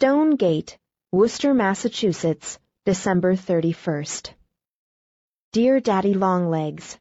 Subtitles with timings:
[0.00, 0.78] Stone Gate,
[1.12, 4.30] Worcester, Massachusetts, December 31st.
[5.52, 6.98] Dear Daddy Longlegs,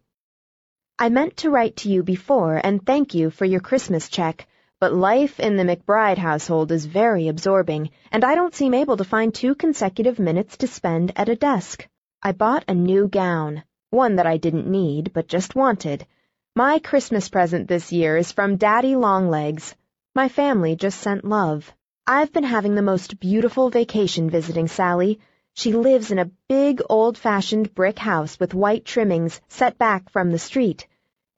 [1.00, 4.46] I meant to write to you before and thank you for your Christmas check,
[4.82, 9.06] but life in the McBride household is very absorbing, and I don't seem able to
[9.06, 11.88] find two consecutive minutes to spend at a desk.
[12.22, 16.06] I bought a new gown, one that I didn't need, but just wanted.
[16.54, 19.74] My Christmas present this year is from Daddy Longlegs.
[20.16, 21.74] My family just sent love.
[22.12, 25.20] I've been having the most beautiful vacation visiting Sallie.
[25.54, 30.40] She lives in a big, old-fashioned brick house with white trimmings set back from the
[30.40, 30.88] street.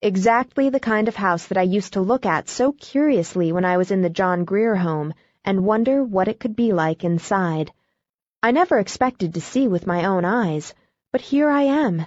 [0.02, 3.76] Exactly the kind of house that I used to look at so curiously when I
[3.76, 7.74] was in the John Grier home and wonder what it could be like inside.
[8.42, 10.74] I never expected to see with my own eyes,
[11.12, 12.06] but here I am.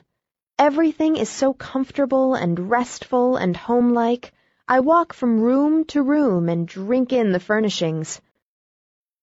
[0.58, 4.32] Everything is so comfortable and restful and homelike.
[4.66, 8.22] I walk from room to room and drink in the furnishings.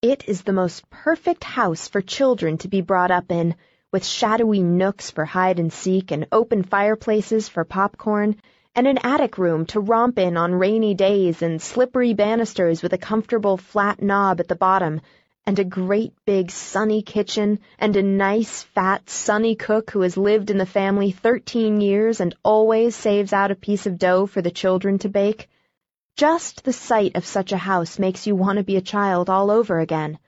[0.04, 3.54] It is the most perfect house for children to be brought up in,
[3.91, 8.38] with shadowy nooks for hide and seek and open fireplaces for popcorn,
[8.74, 12.98] and an attic room to romp in on rainy days and slippery banisters with a
[12.98, 15.02] comfortable flat knob at the bottom,
[15.46, 20.49] and a great big sunny kitchen, and a nice fat sunny cook who has lived
[20.49, 24.49] in the family thirteen years and always saves out a piece of dough for the
[24.49, 25.48] children to bake.
[26.17, 29.49] Just the sight of such a house makes you want to be a child all
[29.49, 30.20] over again.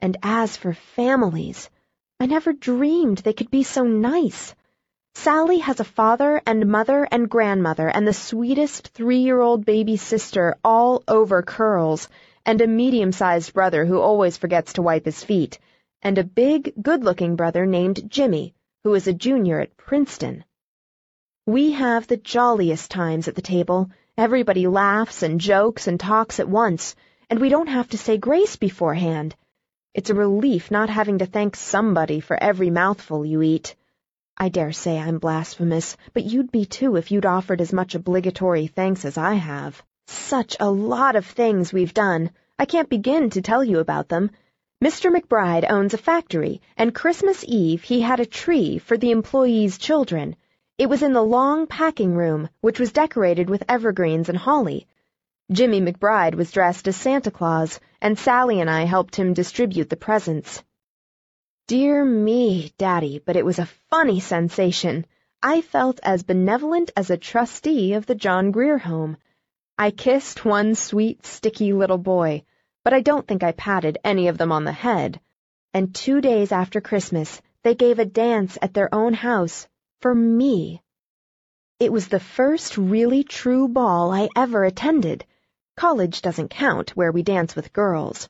[0.00, 1.70] And as for families,
[2.20, 4.54] I never dreamed they could be so nice.
[5.14, 11.04] Sallie has a father and mother and grandmother and the sweetest three-year-old baby sister all
[11.06, 12.08] over curls,
[12.46, 15.58] and a medium-sized brother who always forgets to wipe his feet,
[16.00, 18.54] and a big, good-looking brother named Jimmy,
[18.84, 20.44] who is a junior at Princeton.
[21.46, 26.46] We have the jolliest times at the table, Everybody laughs and jokes and talks at
[26.46, 26.94] once,
[27.30, 29.34] and we don't have to say grace beforehand.
[29.94, 33.74] It's a relief not having to thank somebody for every mouthful you eat.
[34.36, 38.66] I dare say I'm blasphemous, but you'd be too if you'd offered as much obligatory
[38.66, 39.82] thanks as I have.
[40.06, 42.32] Such a lot of things we've done.
[42.58, 44.30] I can't begin to tell you about them.
[44.84, 45.10] Mr.
[45.10, 50.36] McBride owns a factory, and Christmas Eve he had a tree for the employees' children.
[50.82, 54.88] It was in the long packing room, which was decorated with evergreens and holly.
[55.52, 59.96] Jimmy McBride was dressed as Santa Claus, and Sallie and I helped him distribute the
[59.96, 60.64] presents.
[61.68, 65.06] Dear me, Daddy, but it was a funny sensation.
[65.40, 69.18] I felt as benevolent as a trustee of the John Grier home.
[69.78, 72.42] I kissed one sweet, sticky little boy,
[72.82, 75.20] but I don't think I patted any of them on the head.
[75.72, 79.68] And two days after Christmas, they gave a dance at their own house
[80.02, 80.82] for me.
[81.78, 85.24] It was the first really true ball I ever attended.
[85.76, 88.28] College doesn't count where we dance with girls.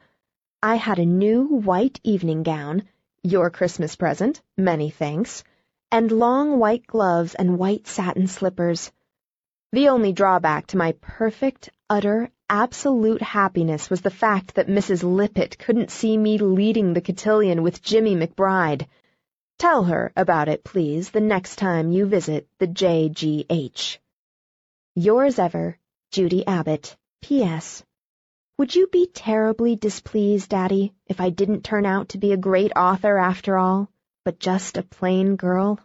[0.62, 2.84] I had a new white evening gown,
[3.22, 5.44] your Christmas present, many thanks,
[5.90, 8.92] and long white gloves and white satin slippers.
[9.72, 15.02] The only drawback to my perfect, utter, absolute happiness was the fact that Mrs.
[15.02, 18.86] Lippett couldn't see me leading the cotillion with Jimmy McBride.
[19.62, 23.98] Tell her about it, please, the next time you visit the JGH.
[24.96, 25.78] Yours ever,
[26.10, 26.96] Judy Abbott.
[27.20, 27.84] P.S.
[28.58, 32.72] Would you be terribly displeased, Daddy, if I didn't turn out to be a great
[32.74, 33.88] author after all,
[34.24, 35.78] but just a plain girl?